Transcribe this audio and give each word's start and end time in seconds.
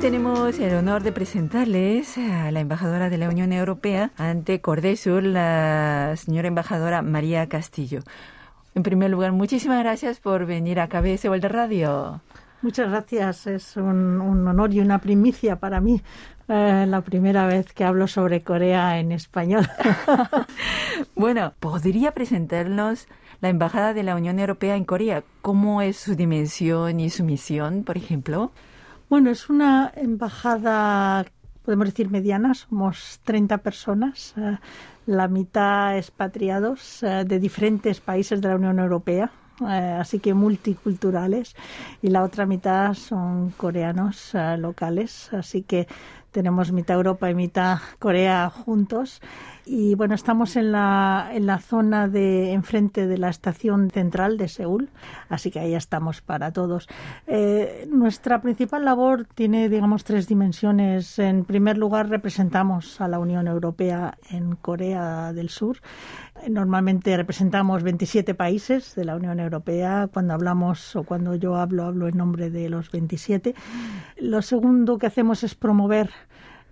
tenemos 0.00 0.58
el 0.58 0.74
honor 0.76 1.02
de 1.02 1.12
presentarles 1.12 2.16
a 2.16 2.50
la 2.50 2.60
embajadora 2.60 3.10
de 3.10 3.18
la 3.18 3.28
Unión 3.28 3.52
Europea 3.52 4.12
ante 4.16 4.62
Cordesur, 4.62 5.22
la 5.22 6.14
señora 6.16 6.48
embajadora 6.48 7.02
María 7.02 7.46
Castillo. 7.50 8.00
En 8.74 8.82
primer 8.82 9.10
lugar, 9.10 9.32
muchísimas 9.32 9.80
gracias 9.80 10.18
por 10.18 10.46
venir 10.46 10.80
a 10.80 10.88
KBS 10.88 11.26
World 11.26 11.44
Radio. 11.44 12.22
Muchas 12.62 12.88
gracias, 12.88 13.46
es 13.46 13.76
un, 13.76 14.20
honor 14.22 14.72
y 14.72 14.80
una 14.80 15.00
primicia 15.00 15.56
para 15.56 15.82
mí. 15.82 16.00
Eh, 16.48 16.86
la 16.88 17.02
primera 17.02 17.46
vez 17.46 17.70
que 17.74 17.84
hablo 17.84 18.06
sobre 18.06 18.42
Corea 18.42 18.98
en 18.98 19.12
español. 19.12 19.68
bueno, 21.14 21.52
¿podría 21.60 22.12
presentarnos 22.12 23.06
la 23.42 23.50
Embajada 23.50 23.92
de 23.92 24.02
la 24.02 24.16
Unión 24.16 24.38
Europea 24.38 24.76
en 24.76 24.84
Corea? 24.86 25.24
¿Cómo 25.42 25.82
es 25.82 25.98
su 25.98 26.14
dimensión 26.14 27.00
y 27.00 27.10
su 27.10 27.22
misión, 27.22 27.84
por 27.84 27.98
ejemplo? 27.98 28.50
Bueno, 29.10 29.30
es 29.30 29.50
una 29.50 29.92
embajada, 29.96 31.26
podemos 31.64 31.86
decir 31.86 32.10
mediana, 32.10 32.54
somos 32.54 33.18
30 33.24 33.58
personas, 33.58 34.34
eh, 34.36 34.56
la 35.06 35.26
mitad 35.26 35.98
expatriados 35.98 37.02
eh, 37.02 37.24
de 37.26 37.40
diferentes 37.40 38.00
países 38.00 38.40
de 38.40 38.48
la 38.48 38.54
Unión 38.54 38.78
Europea, 38.78 39.32
eh, 39.62 39.96
así 39.98 40.20
que 40.20 40.32
multiculturales, 40.32 41.56
y 42.02 42.10
la 42.10 42.22
otra 42.22 42.46
mitad 42.46 42.94
son 42.94 43.50
coreanos 43.56 44.30
locales, 44.58 45.32
así 45.32 45.62
que 45.62 45.88
tenemos 46.30 46.72
mitad 46.72 46.96
Europa 46.96 47.30
y 47.30 47.34
mitad 47.34 47.78
Corea 47.98 48.50
juntos. 48.50 49.20
Y 49.66 49.94
bueno, 49.94 50.14
estamos 50.14 50.56
en 50.56 50.72
la, 50.72 51.30
en 51.32 51.46
la 51.46 51.58
zona 51.58 52.08
de 52.08 52.52
enfrente 52.52 53.06
de 53.06 53.18
la 53.18 53.28
estación 53.28 53.90
central 53.90 54.36
de 54.36 54.48
Seúl, 54.48 54.88
así 55.28 55.50
que 55.50 55.60
ahí 55.60 55.74
estamos 55.74 56.22
para 56.22 56.52
todos. 56.52 56.88
Eh, 57.26 57.86
nuestra 57.88 58.40
principal 58.40 58.84
labor 58.84 59.26
tiene, 59.34 59.68
digamos, 59.68 60.02
tres 60.02 60.26
dimensiones. 60.26 61.18
En 61.18 61.44
primer 61.44 61.78
lugar, 61.78 62.08
representamos 62.08 63.00
a 63.00 63.06
la 63.06 63.18
Unión 63.18 63.46
Europea 63.46 64.18
en 64.30 64.56
Corea 64.56 65.32
del 65.32 65.50
Sur. 65.50 65.78
Normalmente 66.48 67.16
representamos 67.16 67.82
27 67.82 68.34
países 68.34 68.94
de 68.94 69.04
la 69.04 69.14
Unión 69.14 69.40
Europea. 69.40 70.08
Cuando 70.12 70.34
hablamos 70.34 70.96
o 70.96 71.04
cuando 71.04 71.34
yo 71.34 71.56
hablo, 71.56 71.84
hablo 71.84 72.08
en 72.08 72.16
nombre 72.16 72.50
de 72.50 72.68
los 72.70 72.90
27. 72.90 73.54
Lo 74.18 74.42
segundo 74.42 74.98
que 74.98 75.06
hacemos 75.06 75.44
es 75.44 75.54
promover 75.54 76.10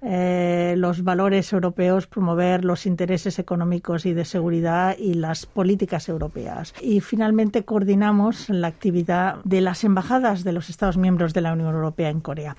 eh, 0.02 0.74
los 0.76 1.02
valores 1.02 1.52
europeos, 1.52 2.06
promover 2.06 2.64
los 2.64 2.86
intereses 2.86 3.38
económicos 3.38 4.06
y 4.06 4.14
de 4.14 4.24
seguridad 4.24 4.96
y 4.98 5.14
las 5.14 5.46
políticas 5.46 6.08
europeas. 6.08 6.74
Y 6.80 7.00
finalmente 7.00 7.64
coordinamos 7.64 8.48
la 8.48 8.68
actividad 8.68 9.36
de 9.44 9.60
las 9.60 9.84
embajadas 9.84 10.44
de 10.44 10.52
los 10.52 10.70
Estados 10.70 10.96
miembros 10.96 11.34
de 11.34 11.40
la 11.40 11.52
Unión 11.52 11.74
Europea 11.74 12.10
en 12.10 12.20
Corea. 12.20 12.56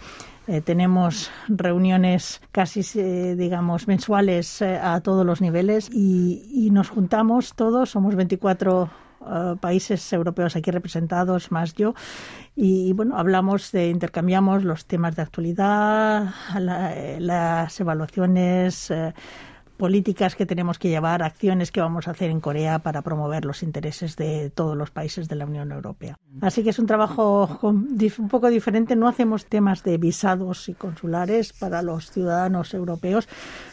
Eh, 0.47 0.61
tenemos 0.61 1.31
reuniones 1.47 2.41
casi, 2.51 2.81
eh, 2.99 3.35
digamos, 3.37 3.87
mensuales 3.87 4.61
a 4.61 4.99
todos 5.01 5.25
los 5.25 5.41
niveles 5.41 5.89
y, 5.93 6.49
y 6.51 6.71
nos 6.71 6.89
juntamos 6.89 7.53
todos, 7.53 7.91
somos 7.91 8.15
24 8.15 8.89
eh, 9.21 9.55
países 9.59 10.11
europeos 10.13 10.55
aquí 10.55 10.71
representados, 10.71 11.51
más 11.51 11.73
yo. 11.73 11.93
Y, 12.55 12.93
bueno, 12.93 13.17
hablamos 13.17 13.71
de, 13.71 13.89
intercambiamos 13.89 14.63
los 14.63 14.85
temas 14.85 15.15
de 15.15 15.21
actualidad, 15.21 16.33
las 16.55 17.79
evaluaciones. 17.79 18.91
Eh, 18.91 19.13
políticas 19.79 20.35
que 20.35 20.45
tenemos 20.45 20.77
que 20.77 20.89
llevar, 20.89 21.23
acciones 21.23 21.71
que 21.71 21.79
vamos 21.79 22.09
a 22.09 22.11
hacer 22.11 22.29
en 22.29 22.41
Corea 22.41 22.79
para 22.79 23.01
promover 23.01 23.45
los 23.45 23.63
intereses 23.63 24.17
de 24.17 24.49
todos 24.49 24.75
los 24.75 24.91
países 24.91 25.29
de 25.29 25.37
la 25.37 25.45
Unión 25.45 25.71
Europea. 25.71 26.19
Así 26.41 26.63
que 26.63 26.71
es 26.71 26.79
un 26.79 26.85
trabajo 26.85 27.57
un 27.61 28.27
poco 28.29 28.49
diferente. 28.49 28.97
No 28.97 29.07
hacemos 29.07 29.45
temas 29.45 29.81
de 29.83 29.97
visados 29.97 30.67
y 30.67 30.73
consulares 30.73 31.53
para 31.53 31.81
los 31.81 32.11
ciudadanos 32.11 32.73
europeos, 32.73 33.29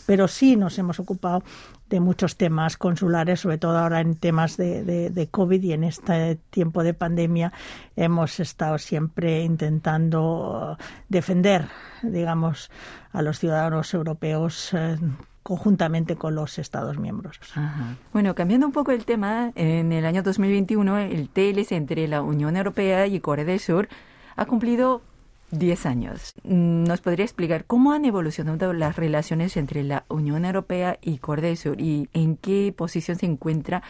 pero 0.06 0.28
sí 0.28 0.55
nos 0.55 0.78
hemos 0.78 1.00
ocupado 1.00 1.43
de 1.91 1.99
muchos 1.99 2.37
temas 2.37 2.77
consulares, 2.77 3.41
sobre 3.41 3.59
todo 3.59 3.77
ahora 3.77 4.00
en 4.00 4.15
temas 4.15 4.56
de, 4.56 4.84
de, 5.11 5.27
COVID 5.28 5.62
y 5.62 5.72
en 5.72 5.83
este 5.83 6.37
tiempo 6.50 6.84
de 6.84 6.95
pandemia 6.95 7.53
hemos 7.97 8.39
estado 8.39 8.78
siempre 8.78 9.43
intentando 9.43 10.78
defender, 11.09 11.66
digamos, 12.03 12.71
a 13.12 13.22
los 13.22 13.41
ciudadanos 13.41 13.93
europeos. 13.93 14.72
Conjuntamente 15.47 16.17
con 16.17 16.34
los 16.34 16.59
Estados 16.59 16.99
miembros. 16.99 17.39
Bueno, 18.12 18.34
cambiando 18.34 18.67
un 18.67 18.73
poco 18.73 18.91
el 18.91 19.05
tema, 19.05 19.53
en 19.55 19.93
el 19.93 20.05
año 20.05 20.25
2021 20.25 20.99
el 20.99 21.29
TLC 21.29 21.71
entre 21.71 22.09
la 22.09 22.21
Unión 22.21 22.57
Europea 22.57 23.07
y 23.07 23.21
Corea 23.21 23.45
del 23.45 23.61
Sur 23.61 23.89
ha 24.34 24.45
cumplido 24.47 25.03
10 25.53 25.87
años. 25.87 26.34
¿Nos 26.43 27.01
podría 27.01 27.25
explicar 27.25 27.65
cómo 27.65 27.93
han 27.93 28.05
evolucionado 28.05 28.73
las 28.73 28.97
relaciones 28.97 29.57
entre 29.57 29.84
la 29.84 30.05
Unión 30.09 30.45
Europea 30.45 30.99
y 31.01 31.19
Corea 31.19 31.51
del 31.51 31.57
Sur 31.57 31.81
y 31.81 32.09
en 32.13 32.37
qué 32.37 32.75
posición 32.77 33.17
se 33.17 33.27
encuentra 33.27 33.84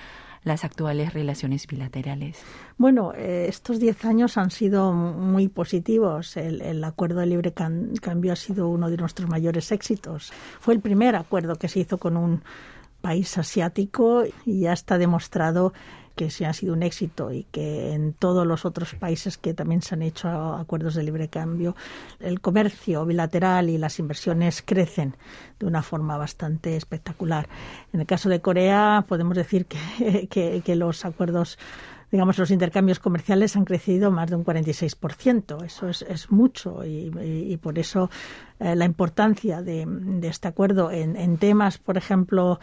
las 0.46 0.64
actuales 0.64 1.12
relaciones 1.12 1.66
bilaterales? 1.66 2.38
Bueno, 2.78 3.12
eh, 3.14 3.46
estos 3.48 3.80
diez 3.80 4.04
años 4.04 4.38
han 4.38 4.52
sido 4.52 4.92
muy 4.92 5.48
positivos. 5.48 6.36
El, 6.36 6.82
acuerdo 6.84 7.20
de 7.20 7.26
libre 7.26 7.52
cambio 7.52 8.32
ha 8.32 8.36
sido 8.36 8.68
uno 8.68 8.88
de 8.88 8.96
nuestros 8.96 9.28
mayores 9.28 9.72
éxitos. 9.72 10.32
Fue 10.60 10.72
el 10.72 10.80
primer 10.80 11.16
acuerdo 11.16 11.56
que 11.56 11.66
se 11.68 11.80
hizo 11.80 11.98
con 11.98 12.16
un 12.16 12.42
país 13.00 13.36
asiático 13.36 14.22
y 14.44 14.60
ya 14.60 14.72
está 14.72 14.98
demostrado 14.98 15.72
que 16.16 16.30
se 16.30 16.46
ha 16.46 16.52
sido 16.52 16.72
un 16.72 16.82
éxito 16.82 17.30
y 17.30 17.44
que 17.44 17.92
en 17.92 18.14
todos 18.14 18.46
los 18.46 18.64
otros 18.64 18.94
países 18.94 19.36
que 19.36 19.54
también 19.54 19.82
se 19.82 19.94
han 19.94 20.02
hecho 20.02 20.28
acuerdos 20.28 20.94
de 20.94 21.02
libre 21.02 21.28
cambio, 21.28 21.76
el 22.18 22.40
comercio 22.40 23.04
bilateral 23.04 23.68
y 23.68 23.78
las 23.78 23.98
inversiones 23.98 24.62
crecen 24.62 25.14
de 25.60 25.66
una 25.66 25.82
forma 25.82 26.16
bastante 26.16 26.76
espectacular. 26.76 27.48
En 27.92 28.00
el 28.00 28.06
caso 28.06 28.28
de 28.28 28.40
Corea 28.40 29.04
podemos 29.06 29.36
decir 29.36 29.66
que, 29.66 30.26
que, 30.64 30.76
los 30.76 31.04
acuerdos 31.04 31.58
digamos, 32.10 32.38
los 32.38 32.50
intercambios 32.50 32.98
comerciales 32.98 33.56
han 33.56 33.64
crecido 33.64 34.10
más 34.10 34.30
de 34.30 34.36
un 34.36 34.44
46%. 34.44 35.64
Eso 35.64 35.88
es, 35.88 36.02
es 36.02 36.30
mucho 36.30 36.84
y, 36.84 37.58
por 37.60 37.78
eso 37.78 38.10
eh, 38.60 38.76
la 38.76 38.84
importancia 38.84 39.60
de, 39.60 39.86
este 40.22 40.48
acuerdo 40.48 40.90
en, 40.90 41.36
temas, 41.38 41.78
por 41.78 41.96
ejemplo, 41.96 42.60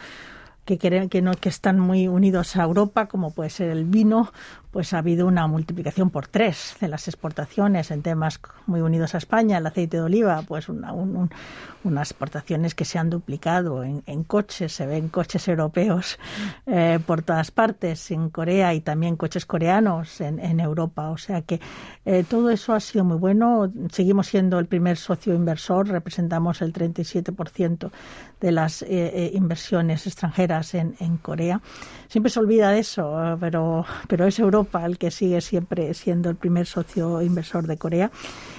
que, 0.64 0.78
que, 0.78 1.22
no, 1.22 1.32
que 1.34 1.48
están 1.48 1.78
muy 1.78 2.08
unidos 2.08 2.56
a 2.56 2.62
Europa, 2.62 3.06
como 3.06 3.32
puede 3.32 3.50
ser 3.50 3.70
el 3.70 3.84
vino 3.84 4.32
pues 4.74 4.92
ha 4.92 4.98
habido 4.98 5.28
una 5.28 5.46
multiplicación 5.46 6.10
por 6.10 6.26
tres 6.26 6.74
de 6.80 6.88
las 6.88 7.06
exportaciones 7.06 7.92
en 7.92 8.02
temas 8.02 8.40
muy 8.66 8.80
unidos 8.80 9.14
a 9.14 9.18
España, 9.18 9.58
el 9.58 9.66
aceite 9.68 9.98
de 9.98 10.02
oliva, 10.02 10.42
pues 10.42 10.68
unas 10.68 12.10
exportaciones 12.10 12.74
que 12.74 12.84
se 12.84 12.98
han 12.98 13.08
duplicado 13.08 13.84
en, 13.84 14.24
coches, 14.24 14.72
se 14.72 14.84
ven 14.84 15.10
coches 15.10 15.46
europeos 15.46 16.18
eh, 16.66 16.98
por 17.06 17.22
todas 17.22 17.52
partes, 17.52 18.10
en 18.10 18.30
Corea 18.30 18.74
y 18.74 18.80
también 18.80 19.14
coches 19.14 19.46
coreanos 19.46 20.20
en, 20.20 20.58
Europa. 20.58 21.10
O 21.10 21.18
sea 21.18 21.42
que 21.42 21.60
eh, 22.04 22.24
todo 22.28 22.50
eso 22.50 22.72
ha 22.72 22.80
sido 22.80 23.04
muy 23.04 23.18
bueno. 23.18 23.72
Seguimos 23.92 24.26
siendo 24.26 24.58
el 24.58 24.66
primer 24.66 24.96
socio 24.96 25.34
inversor, 25.34 25.86
representamos 25.86 26.62
el 26.62 26.72
37% 26.72 27.92
de 28.40 28.50
las 28.50 28.82
eh, 28.82 29.30
inversiones 29.34 30.04
extranjeras 30.08 30.53
en, 30.74 30.94
en 31.00 31.16
Corea. 31.16 31.60
Siempre 32.08 32.30
se 32.30 32.38
olvida 32.38 32.70
de 32.70 32.80
eso, 32.80 33.36
pero, 33.40 33.84
pero 34.08 34.26
es 34.26 34.38
Europa 34.38 34.84
el 34.86 34.98
que 34.98 35.10
sigue 35.10 35.40
siempre 35.40 35.92
siendo 35.94 36.30
el 36.30 36.36
primer 36.36 36.66
socio 36.66 37.22
inversor 37.22 37.66
de 37.66 37.76
Corea. 37.76 38.10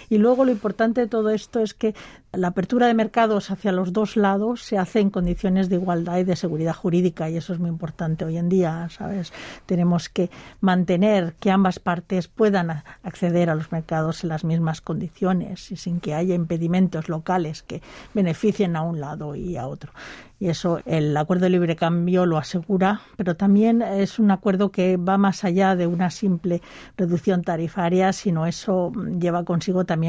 Y 0.10 0.18
luego 0.18 0.46
lo 0.46 0.52
importante 0.52 1.02
de 1.02 1.08
todo 1.08 1.30
esto 1.30 1.60
es 1.60 1.74
que 1.74 1.94
la 2.32 2.50
apertura 2.50 2.88
de 2.88 2.94
mercados 2.94 3.50
hacia 3.50 3.72
los 3.72 3.94
dos 3.94 4.18
lados 4.18 4.62
se 4.64 4.78
hace 4.78 5.00
en 5.00 5.10
condiciones 5.10 5.70
de 5.70 5.76
igualdad 5.76 6.18
y 6.18 6.24
de 6.24 6.36
seguridad 6.36 6.74
jurídica 6.74 7.30
y 7.30 7.38
eso 7.38 7.54
es 7.54 7.60
muy 7.60 7.70
importante 7.70 8.26
hoy 8.26 8.38
en 8.38 8.50
día, 8.50 8.88
¿sabes? 8.90 9.32
Tenemos 9.66 10.10
que 10.10 10.30
mantener 10.60 11.36
que 11.40 11.52
ambas 11.52 11.80
partes 11.80 12.28
puedan 12.28 12.84
acceder 13.04 13.50
a 13.50 13.56
los 13.56 13.72
mercados 13.72 14.24
en 14.24 14.30
las 14.30 14.44
mismas 14.44 14.82
condiciones 14.82 15.72
y 15.72 15.78
sin 15.78 16.00
que 16.00 16.14
haya 16.14 16.36
impedimentos 16.36 17.10
locales 17.10 17.64
que 17.64 17.82
beneficien 18.14 18.76
a 18.76 18.82
un 18.82 19.00
lado 19.00 19.36
y 19.36 19.58
a 19.58 19.68
otro. 19.68 19.92
Y 20.38 20.50
eso 20.50 20.82
el 20.86 21.16
acuerdo 21.16 21.46
de 21.46 21.52
libre 21.52 21.78
cambio 21.78 22.26
lo 22.26 22.38
asegura, 22.38 23.02
pero 23.16 23.38
también 23.38 23.82
es 23.82 24.20
un 24.20 24.32
acuerdo 24.32 24.70
que 24.70 24.98
va 24.98 25.18
más 25.18 25.46
allá 25.46 25.78
de 25.78 25.88
una 25.88 26.12
simple 26.12 26.62
reducción 26.98 27.42
tarifaria, 27.42 28.12
sino 28.12 28.46
eso 28.46 28.92
lleva 29.18 29.46
consigo 29.46 29.86
también 29.86 30.05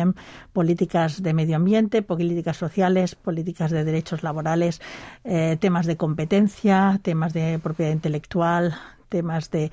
políticas 0.52 1.22
de 1.22 1.34
medio 1.34 1.56
ambiente, 1.56 2.02
políticas 2.02 2.56
sociales, 2.56 3.14
políticas 3.14 3.70
de 3.70 3.84
derechos 3.84 4.22
laborales, 4.22 4.80
eh, 5.24 5.56
temas 5.60 5.86
de 5.86 5.96
competencia, 5.96 7.00
temas 7.02 7.32
de 7.32 7.58
propiedad 7.58 7.92
intelectual, 7.92 8.74
temas 9.08 9.50
de, 9.50 9.70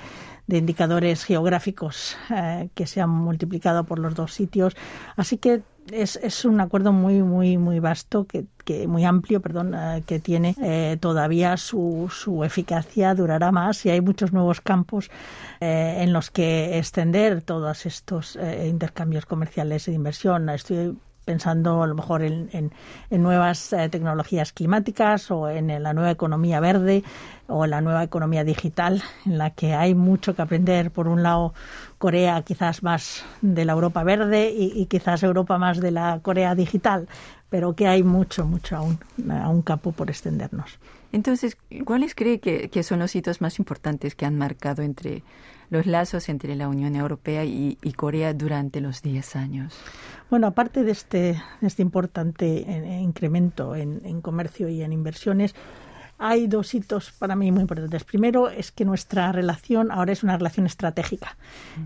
indicadores 0.47 1.23
geográficos 1.23 2.15
eh, 2.29 2.69
que 2.75 2.85
se 2.85 3.01
han 3.01 3.09
multiplicado 3.09 3.85
por 3.85 3.99
los 3.99 4.13
dos 4.15 4.33
sitios. 4.33 4.75
Así 5.15 5.37
que 5.37 5.63
es, 5.91 6.15
es 6.17 6.45
un 6.45 6.59
acuerdo 6.61 6.91
muy, 6.91 7.21
muy, 7.23 7.57
muy 7.57 7.79
vasto, 7.79 8.25
que, 8.25 8.45
que 8.65 8.87
muy 8.87 9.05
amplio, 9.05 9.41
perdón, 9.41 9.73
eh, 9.75 10.03
que 10.05 10.19
tiene 10.19 10.97
todavía 10.99 11.57
su, 11.57 12.09
su 12.11 12.43
eficacia, 12.43 13.15
durará 13.15 13.51
más 13.51 13.85
y 13.85 13.89
hay 13.89 14.01
muchos 14.01 14.33
nuevos 14.33 14.61
campos 14.61 15.09
en 15.59 16.13
los 16.13 16.31
que 16.31 16.77
extender 16.77 17.41
todos 17.41 17.85
estos 17.85 18.37
intercambios 18.65 19.25
comerciales 19.25 19.87
e 19.87 19.91
de 19.91 19.95
inversión. 19.95 20.49
Estoy 20.49 20.95
pensando 21.25 21.83
a 21.83 21.87
lo 21.87 21.95
mejor 21.95 22.23
en, 22.23 22.71
nuevas 23.09 23.73
eh, 23.73 23.89
tecnologías 23.89 24.53
climáticas 24.53 25.31
o 25.31 25.49
en, 25.49 25.81
la 25.81 25.93
nueva 25.93 26.11
economía 26.11 26.59
verde 26.59 27.03
o 27.47 27.65
la 27.65 27.81
nueva 27.81 28.03
economía 28.03 28.43
digital, 28.43 29.03
en 29.25 29.37
la 29.37 29.51
que 29.51 29.73
hay 29.73 29.95
mucho 29.95 30.35
que 30.35 30.41
aprender. 30.41 30.91
Por 30.91 31.07
un 31.07 31.23
lado, 31.23 31.53
Corea 31.97 32.41
quizás 32.41 32.83
más 32.83 33.23
de 33.41 33.65
la 33.65 33.73
Europa 33.73 34.03
verde 34.03 34.51
y, 34.55 34.85
quizás 34.87 35.23
Europa 35.23 35.57
más 35.57 35.79
de 35.79 35.91
la 35.91 36.19
Corea 36.21 36.55
digital, 36.55 37.07
pero 37.49 37.73
que 37.73 37.87
hay 37.87 38.03
mucho, 38.03 38.45
mucho 38.45 38.77
aún, 38.77 38.99
un 39.17 39.61
campo 39.61 39.91
por 39.91 40.09
extendernos. 40.09 40.79
Entonces, 41.13 41.57
¿cuáles 41.85 42.15
cree 42.15 42.41
que, 42.41 42.69
que 42.69 42.83
son 42.83 42.99
los 42.99 43.15
hitos 43.15 43.39
más 43.39 43.59
importantes 43.59 44.15
que 44.15 44.25
han 44.25 44.37
marcado 44.37 44.81
entre 44.81 45.23
los 45.73 45.85
lazos 45.87 46.29
entre 46.29 46.55
la 46.55 46.67
Unión 46.67 46.95
Europea 46.95 47.43
y, 47.45 47.75
Corea 47.95 48.33
durante 48.33 48.79
los 48.79 49.01
10 49.01 49.35
años? 49.35 49.75
Bueno, 50.29 50.47
aparte 50.47 50.83
de 50.83 50.91
este, 50.91 51.41
este 51.61 51.81
importante 51.81 52.65
eh, 52.67 53.01
incremento 53.01 53.75
en, 53.75 54.21
comercio 54.21 54.69
y 54.69 54.81
en 54.83 54.93
inversiones, 54.93 55.55
hay 56.19 56.47
dos 56.47 56.73
hitos 56.73 57.11
para 57.11 57.35
mí 57.35 57.51
muy 57.51 57.61
importantes. 57.61 58.03
Primero 58.03 58.49
es 58.49 58.71
que 58.71 58.85
nuestra 58.85 59.31
relación 59.31 59.91
ahora 59.91 60.13
es 60.13 60.23
una 60.23 60.37
relación 60.37 60.65
estratégica 60.67 61.37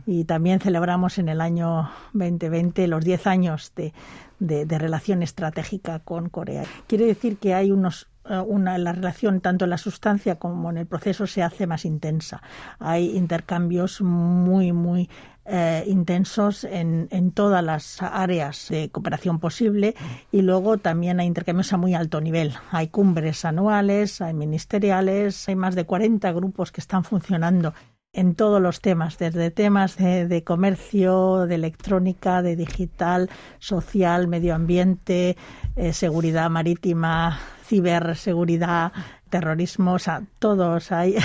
y 0.05 0.25
también 0.25 0.59
celebramos 0.59 1.17
en 1.17 1.29
el 1.29 1.41
año 1.41 1.89
2020 2.13 2.87
los 2.87 3.03
10 3.03 3.27
años 3.27 3.71
de, 3.75 3.93
de 4.39 4.77
relación 4.77 5.23
estratégica 5.23 5.99
con 5.99 6.29
Corea. 6.29 6.65
Quiere 6.87 7.05
decir 7.05 7.37
que 7.37 7.53
hay 7.53 7.71
unos 7.71 8.07
una, 8.45 8.77
la 8.77 8.93
relación 8.93 9.41
tanto 9.41 9.65
en 9.65 9.71
la 9.71 9.77
sustancia 9.77 10.35
como 10.35 10.69
en 10.69 10.77
el 10.77 10.85
proceso 10.85 11.27
se 11.27 11.43
hace 11.43 11.67
más 11.67 11.85
intensa. 11.85 12.41
Hay 12.79 13.15
intercambios 13.17 14.01
muy, 14.01 14.71
muy 14.73 15.09
eh, 15.45 15.85
intensos 15.87 16.65
en, 16.65 17.07
en, 17.09 17.31
todas 17.31 17.63
las 17.63 18.01
áreas 18.01 18.67
de 18.69 18.89
cooperación 18.89 19.39
posible 19.39 19.95
y 20.29 20.41
luego 20.41 20.77
también 20.77 21.21
hay 21.21 21.27
intercambios 21.27 21.71
a 21.71 21.77
muy 21.77 21.93
alto 21.93 22.19
nivel. 22.19 22.53
Hay 22.71 22.89
cumbres 22.89 23.45
anuales, 23.45 24.19
hay 24.19 24.33
ministeriales, 24.33 25.47
hay 25.47 25.55
más 25.55 25.75
de 25.75 25.85
40 25.85 26.31
grupos 26.33 26.73
que 26.73 26.81
están 26.81 27.05
funcionando 27.05 27.73
en 28.13 28.35
todos 28.35 28.61
los 28.61 28.81
temas, 28.81 29.17
desde 29.19 29.51
temas 29.51 29.97
de, 29.97 30.43
comercio, 30.43 31.45
de 31.45 31.55
electrónica, 31.55 32.41
de 32.41 32.55
digital, 32.55 33.29
social, 33.59 34.27
medio 34.27 34.55
ambiente, 34.55 35.37
eh, 35.75 35.93
seguridad 35.93 36.49
marítima, 36.49 37.39
ciberseguridad, 37.67 38.91
terrorismo, 39.29 39.93
o 39.93 39.99
sea, 39.99 40.23
todos 40.39 40.91
hay, 40.91 41.15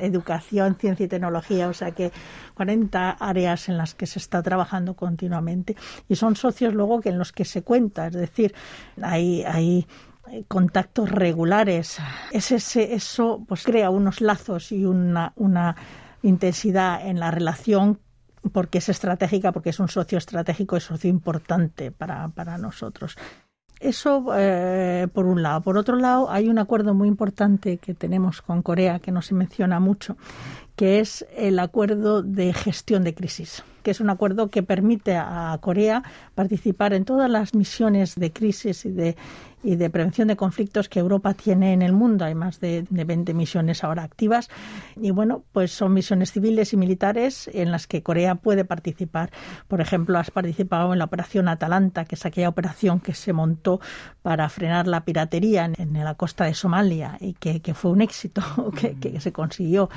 educación, 0.00 0.76
ciencia 0.76 1.06
y 1.06 1.08
tecnología, 1.08 1.68
o 1.68 1.72
sea 1.72 1.92
que 1.92 2.12
40 2.54 3.10
áreas 3.10 3.68
en 3.68 3.78
las 3.78 3.94
que 3.94 4.06
se 4.06 4.18
está 4.18 4.42
trabajando 4.42 4.94
continuamente 4.94 5.76
y 6.08 6.16
son 6.16 6.36
socios 6.36 6.74
luego 6.74 7.00
que 7.00 7.08
en 7.08 7.18
los 7.18 7.32
que 7.32 7.44
se 7.44 7.62
cuenta, 7.62 8.08
es 8.08 8.14
decir, 8.14 8.54
hay, 9.00 9.42
hay 9.44 9.86
contactos 10.48 11.10
regulares. 11.10 11.98
Es 12.32 12.52
ese, 12.52 12.94
eso 12.94 13.44
pues 13.46 13.64
crea 13.64 13.90
unos 13.90 14.20
lazos 14.20 14.72
y 14.72 14.84
una, 14.84 15.32
una 15.36 15.76
intensidad 16.22 17.06
en 17.06 17.20
la 17.20 17.30
relación 17.30 18.00
porque 18.52 18.78
es 18.78 18.88
estratégica, 18.88 19.52
porque 19.52 19.70
es 19.70 19.80
un 19.80 19.88
socio 19.88 20.18
estratégico, 20.18 20.76
es 20.76 20.84
socio 20.84 21.10
importante 21.10 21.90
para, 21.90 22.28
para 22.28 22.58
nosotros. 22.58 23.16
Eso 23.86 24.24
eh, 24.36 25.06
por 25.12 25.26
un 25.26 25.44
lado. 25.44 25.60
Por 25.60 25.78
otro 25.78 25.94
lado, 25.94 26.28
hay 26.28 26.48
un 26.48 26.58
acuerdo 26.58 26.92
muy 26.92 27.06
importante 27.06 27.78
que 27.78 27.94
tenemos 27.94 28.42
con 28.42 28.60
Corea 28.60 28.98
que 28.98 29.12
no 29.12 29.22
se 29.22 29.32
menciona 29.32 29.78
mucho, 29.78 30.16
que 30.76 31.00
es 31.00 31.26
el 31.34 31.58
acuerdo 31.58 32.22
de 32.22 32.52
gestión 32.52 33.02
de 33.04 33.14
crisis 33.14 33.64
que 33.86 33.92
es 33.92 34.00
un 34.00 34.10
acuerdo 34.10 34.50
que 34.50 34.64
permite 34.64 35.14
a 35.16 35.56
Corea 35.60 36.02
participar 36.34 36.92
en 36.92 37.04
todas 37.04 37.30
las 37.30 37.54
misiones 37.54 38.16
de 38.16 38.32
crisis 38.32 38.84
y 38.84 38.90
de, 38.90 39.14
y 39.62 39.76
de 39.76 39.90
prevención 39.90 40.26
de 40.26 40.34
conflictos 40.34 40.88
que 40.88 40.98
Europa 40.98 41.34
tiene 41.34 41.72
en 41.72 41.82
el 41.82 41.92
mundo. 41.92 42.24
Hay 42.24 42.34
más 42.34 42.58
de, 42.58 42.84
de 42.90 43.04
20 43.04 43.32
misiones 43.32 43.84
ahora 43.84 44.02
activas 44.02 44.50
y 44.96 45.12
bueno, 45.12 45.44
pues 45.52 45.70
son 45.70 45.94
misiones 45.94 46.32
civiles 46.32 46.72
y 46.72 46.76
militares 46.76 47.48
en 47.54 47.70
las 47.70 47.86
que 47.86 48.02
Corea 48.02 48.34
puede 48.34 48.64
participar. 48.64 49.30
Por 49.68 49.80
ejemplo, 49.80 50.18
has 50.18 50.32
participado 50.32 50.92
en 50.92 50.98
la 50.98 51.04
operación 51.04 51.46
Atalanta, 51.46 52.06
que 52.06 52.16
es 52.16 52.26
aquella 52.26 52.48
operación 52.48 52.98
que 52.98 53.14
se 53.14 53.32
montó 53.32 53.80
para 54.20 54.48
frenar 54.48 54.88
la 54.88 55.04
piratería 55.04 55.64
en, 55.64 55.92
la 55.92 56.14
costa 56.14 56.44
de 56.44 56.54
Somalia 56.54 57.18
y 57.20 57.34
que, 57.34 57.60
fue 57.72 57.92
un 57.92 58.00
éxito, 58.00 58.42
que, 58.80 58.96
que 58.96 59.20
se 59.20 59.30
consiguió 59.30 59.88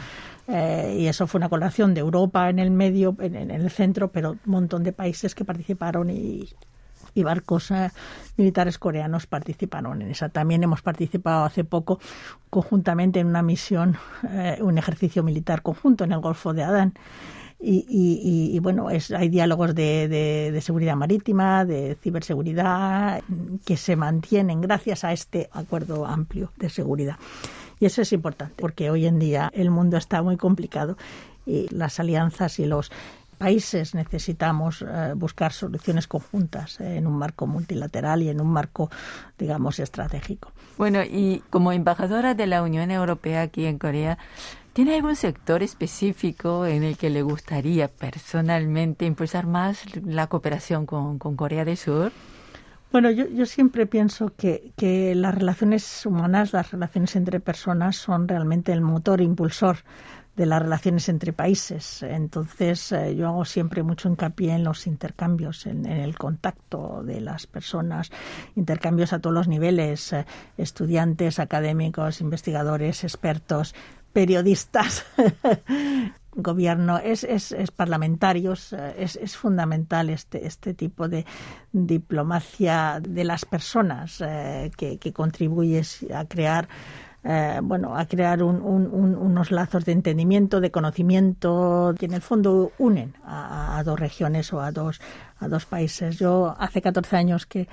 eh, 0.51 0.68
y 0.97 1.07
eso 1.07 1.27
fue 1.27 1.39
una 1.39 1.49
colaboración 1.49 1.93
de 1.93 2.01
Europa 2.01 2.49
en 2.49 2.59
el 2.59 2.71
medio, 2.71 3.15
en, 3.19 3.51
el 3.51 3.69
centro, 3.69 4.11
pero 4.11 4.31
un 4.31 4.39
montón 4.45 4.83
de 4.83 4.93
países 4.93 5.35
que 5.35 5.45
participaron 5.45 6.09
y, 6.09 6.49
barcos 7.15 7.69
eh, 7.71 7.91
militares 8.37 8.77
coreanos 8.77 9.27
participaron 9.27 10.01
en 10.01 10.09
esa. 10.09 10.29
También 10.29 10.63
hemos 10.63 10.81
participado 10.81 11.43
hace 11.43 11.65
poco 11.65 11.99
conjuntamente 12.49 13.19
en 13.19 13.27
una 13.27 13.41
misión, 13.41 13.97
eh, 14.31 14.57
un 14.61 14.77
ejercicio 14.77 15.21
militar 15.21 15.61
conjunto 15.61 16.05
en 16.05 16.13
el 16.13 16.19
Golfo 16.19 16.53
de 16.53 16.63
Adán. 16.63 16.93
Y, 17.61 18.57
bueno, 18.61 18.89
es, 18.89 19.11
hay 19.11 19.27
diálogos 19.27 19.75
de, 19.75 20.07
de, 20.07 20.61
seguridad 20.61 20.95
marítima, 20.95 21.65
de 21.65 21.97
ciberseguridad, 22.01 23.21
que 23.65 23.75
se 23.75 23.97
mantienen 23.97 24.61
gracias 24.61 25.03
a 25.03 25.11
este 25.11 25.49
acuerdo 25.51 26.05
amplio 26.05 26.53
de 26.55 26.69
seguridad. 26.69 27.17
Y 27.79 27.85
eso 27.85 28.01
es 28.01 28.11
importante, 28.13 28.55
porque 28.57 28.89
hoy 28.89 29.05
en 29.05 29.19
día 29.19 29.49
el 29.53 29.69
mundo 29.69 29.97
está 29.97 30.21
muy 30.21 30.37
complicado 30.37 30.97
y 31.45 31.67
las 31.73 31.99
alianzas 31.99 32.59
y 32.59 32.65
los 32.65 32.91
países 33.39 33.95
necesitamos 33.95 34.83
eh, 34.83 35.13
buscar 35.15 35.53
soluciones 35.53 36.07
conjuntas 36.07 36.79
eh, 36.81 36.97
en 36.97 37.07
un 37.07 37.17
marco 37.17 37.47
multilateral 37.47 38.21
y 38.21 38.29
en 38.29 38.41
un 38.41 38.51
marco, 38.51 38.91
digamos, 39.37 39.79
estratégico. 39.79 40.51
Bueno, 40.77 41.01
y 41.03 41.41
como 41.49 41.71
embajadora 41.71 42.35
de 42.35 42.47
la 42.47 42.61
Unión 42.61 42.91
Europea 42.91 43.41
aquí 43.41 43.65
en 43.65 43.79
Corea, 43.79 44.17
¿tiene 44.73 44.95
algún 44.95 45.15
sector 45.15 45.63
específico 45.63 46.65
en 46.65 46.83
el 46.83 46.97
que 46.97 47.09
le 47.09 47.21
gustaría 47.21 47.87
personalmente 47.87 49.05
impulsar 49.05 49.47
más 49.47 49.83
la 50.03 50.27
cooperación 50.27 50.85
con, 50.85 51.17
con 51.17 51.37
Corea 51.37 51.63
del 51.63 51.77
Sur? 51.77 52.11
Bueno, 52.91 53.11
yo, 53.11 53.27
yo 53.27 53.45
siempre 53.45 53.85
pienso 53.85 54.33
que, 54.35 54.73
las 55.15 55.35
relaciones 55.35 56.05
humanas, 56.07 56.53
las 56.53 56.71
relaciones 56.71 57.15
entre 57.15 57.39
personas 57.39 57.97
son 57.97 58.27
realmente 58.27 58.71
el 58.71 58.81
motor 58.81 59.21
impulsor 59.21 59.77
de 60.35 60.47
las 60.47 60.59
relaciones 60.59 61.07
entre 61.07 61.31
países. 61.31 62.01
Entonces, 62.01 62.91
eh, 62.91 63.15
yo 63.15 63.27
hago 63.27 63.45
siempre 63.45 63.83
mucho 63.83 64.09
hincapié 64.09 64.53
en 64.53 64.63
los 64.63 64.87
intercambios, 64.87 65.67
en, 65.67 65.85
el 65.85 66.17
contacto 66.17 67.03
de 67.03 67.21
las 67.21 67.45
personas, 67.45 68.09
intercambios 68.55 69.13
a 69.13 69.19
todos 69.19 69.35
los 69.35 69.47
niveles, 69.47 70.13
eh, 70.13 70.25
estudiantes, 70.57 71.37
académicos, 71.37 72.21
investigadores, 72.21 73.03
expertos, 73.03 73.75
periodistas, 74.13 75.05
gobierno, 76.35 76.99
es, 76.99 77.23
es, 77.23 77.51
es 77.51 77.71
parlamentarios, 77.71 78.73
es, 78.97 79.15
es, 79.15 79.35
fundamental 79.35 80.09
este, 80.09 80.45
este 80.45 80.73
tipo 80.73 81.07
de 81.07 81.25
diplomacia 81.71 82.99
de 83.01 83.23
las 83.23 83.45
personas 83.45 84.21
eh, 84.21 84.71
que, 84.77 84.97
que 84.97 85.11
contribuye 85.11 85.81
a 86.13 86.25
crear 86.25 86.69
eh, 87.21 87.59
bueno, 87.61 87.97
a 87.97 88.05
crear 88.05 88.41
un, 88.41 88.61
unos 88.61 89.51
lazos 89.51 89.83
de 89.83 89.91
entendimiento, 89.91 90.61
de 90.61 90.71
conocimiento, 90.71 91.93
que 91.99 92.05
en 92.05 92.13
el 92.13 92.21
fondo 92.21 92.71
unen 92.77 93.13
a, 93.25 93.81
dos 93.83 93.99
regiones 93.99 94.53
o 94.53 94.61
a 94.61 94.71
dos, 94.71 95.01
a 95.37 95.49
dos 95.49 95.65
países. 95.65 96.17
Yo 96.17 96.55
hace 96.57 96.81
14 96.81 97.17
años 97.17 97.45
que, 97.45 97.67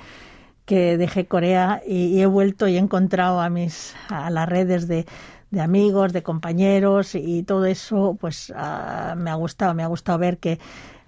que 0.65 0.97
dejé 0.97 1.27
Corea 1.27 1.81
y, 1.87 2.21
he 2.21 2.27
vuelto 2.27 2.67
y 2.67 2.75
he 2.75 2.79
encontrado 2.79 3.41
a 3.41 3.49
mis 3.49 3.95
a 4.09 4.31
las 4.31 4.49
redes 4.49 4.89
de, 4.89 5.07
de 5.51 5.61
amigos, 5.61 6.13
de 6.13 6.23
compañeros 6.23 7.15
y 7.15 7.43
todo 7.43 7.67
eso, 7.67 8.17
pues 8.21 8.53
ah, 8.57 9.15
me 9.17 9.31
ha 9.31 9.35
gustado, 9.35 9.75
me 9.75 9.83
ha 9.83 9.87
gustado 9.87 10.19
ver 10.19 10.39
que 10.39 10.59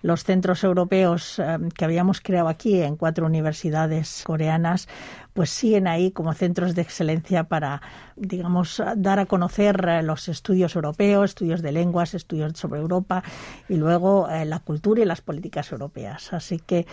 los 0.03 0.25
centros 0.25 0.63
europeos 0.65 1.39
eh, 1.39 1.59
que 1.77 1.85
habíamos 1.85 2.21
creado 2.21 2.49
aquí 2.49 2.81
en 2.81 2.97
cuatro 2.97 3.27
universidades 3.27 4.23
coreanas, 4.25 4.89
pues 5.35 5.51
siguen 5.51 5.87
ahí 5.87 6.11
como 6.13 6.33
centros 6.35 6.75
de 6.75 6.83
excelencia 6.83 7.45
para, 7.45 7.83
digamos, 8.17 8.83
dar 8.97 9.19
a 9.19 9.27
conocer 9.27 9.85
eh, 9.89 10.03
los 10.03 10.29
estudios 10.29 10.77
europeos, 10.77 11.31
estudios 11.31 11.63
de 11.63 11.73
lenguas, 11.73 12.15
estudios 12.15 12.53
sobre 12.57 12.81
Europa 12.81 13.23
y 13.69 13.77
luego 13.77 14.29
eh, 14.29 14.45
la 14.45 14.61
cultura 14.61 15.03
y 15.03 15.05
las 15.05 15.21
políticas 15.21 15.73
europeas. 15.73 16.33
Así 16.33 16.59
que 16.59 16.87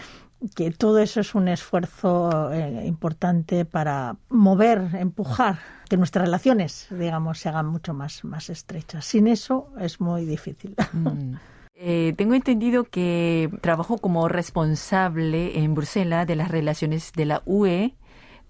que 0.55 0.71
todo 0.71 0.99
eso 0.99 1.19
es 1.21 1.35
un 1.35 1.47
esfuerzo 1.47 2.51
eh, 2.51 2.85
importante 2.85 3.65
para 3.65 4.17
mover, 4.29 4.89
empujar 4.93 5.59
que 5.89 5.97
nuestras 5.97 6.25
relaciones, 6.25 6.87
digamos, 6.89 7.39
se 7.39 7.49
hagan 7.49 7.67
mucho 7.67 7.93
más, 7.93 8.23
más 8.23 8.49
estrechas. 8.49 9.05
Sin 9.05 9.27
eso 9.27 9.69
es 9.79 9.99
muy 9.99 10.25
difícil. 10.25 10.75
Mm. 10.93 11.35
Eh, 11.77 12.13
tengo 12.15 12.35
entendido 12.35 12.85
que 12.85 13.49
trabajó 13.59 13.97
como 13.97 14.29
responsable 14.29 15.59
en 15.59 15.73
Bruselas 15.73 16.25
de 16.25 16.37
las 16.37 16.47
relaciones 16.47 17.11
de 17.11 17.25
la 17.25 17.41
UE 17.45 17.95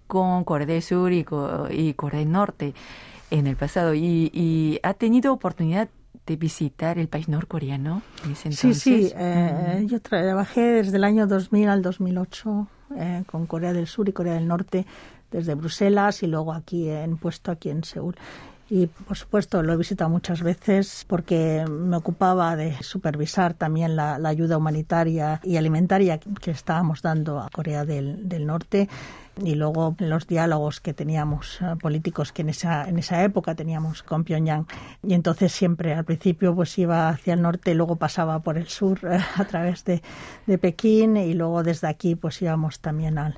con 0.06 0.44
Corea 0.44 0.68
del 0.68 0.84
Sur 0.84 1.12
y, 1.12 1.24
Corea 1.24 2.20
del 2.20 2.32
Norte 2.32 2.76
en 3.32 3.48
el 3.48 3.56
pasado 3.56 3.96
y, 3.96 4.30
y 4.32 4.80
ha 4.84 4.94
tenido 4.94 5.34
oportunidad 5.34 5.90
de 6.26 6.36
visitar 6.36 6.98
el 6.98 7.08
país 7.08 7.28
norcoreano 7.28 8.02
Sí, 8.34 8.74
sí. 8.74 9.12
Eh, 9.16 9.86
yo 9.88 10.02
trabajé 10.02 10.62
desde 10.62 10.98
el 10.98 11.04
año 11.04 11.28
2000 11.28 11.70
al 11.70 11.82
2008 11.82 12.68
eh, 12.98 13.24
con 13.28 13.46
Corea 13.46 13.74
del 13.74 13.88
Sur 13.88 14.10
y 14.10 14.14
Corea 14.14 14.34
del 14.34 14.48
Norte 14.48 14.86
desde 15.32 15.56
Bruselas 15.56 16.24
y 16.24 16.28
luego 16.28 16.54
aquí 16.54 16.90
en 16.90 17.18
puesto 17.18 17.52
aquí 17.52 17.70
en 17.70 17.84
Seúl. 17.84 18.16
Y 18.68 18.88
por 18.88 19.16
supuesto 19.16 19.62
lo 19.62 19.74
he 19.74 19.78
visitado 19.78 20.10
muchas 20.10 20.42
veces 20.42 21.06
porque 21.08 21.66
me 21.70 21.98
ocupaba 21.98 22.56
de 22.56 22.74
supervisar 22.82 23.54
también 23.54 23.96
la, 23.96 24.16
ayuda 24.16 24.58
humanitaria 24.58 25.40
y 25.44 25.58
alimentaria 25.58 26.18
que 26.18 26.50
estábamos 26.50 27.04
dando 27.04 27.40
a 27.40 27.50
Corea 27.50 27.86
del, 27.86 28.28
del 28.28 28.48
Norte 28.48 28.90
y 29.44 29.56
luego 29.56 29.96
los 30.00 30.28
diálogos 30.28 30.80
que 30.80 30.94
teníamos 30.94 31.60
eh, 31.62 31.76
políticos 31.80 32.32
que 32.32 32.42
en 32.42 32.50
esa 32.50 32.88
en 32.88 32.98
esa 33.00 33.24
época 33.24 33.56
teníamos 33.56 34.04
con 34.04 34.24
Pyongyang. 34.24 34.68
Y 35.04 35.14
entonces 35.14 35.52
siempre 35.52 35.94
al 35.94 36.06
principio 36.06 36.56
pues 36.56 36.78
iba 36.78 37.10
hacia 37.10 37.34
el 37.34 37.42
norte 37.42 37.74
luego 37.76 37.96
pasaba 37.98 38.40
por 38.40 38.58
el 38.58 38.68
sur 38.68 39.00
eh, 39.12 39.20
a 39.36 39.46
través 39.46 39.84
de, 39.86 40.02
de 40.46 40.58
Pekín 40.58 41.18
y 41.18 41.34
luego 41.34 41.64
desde 41.64 41.88
aquí 41.88 42.16
pues 42.16 42.42
íbamos 42.42 42.80
también 42.80 43.18
al 43.18 43.38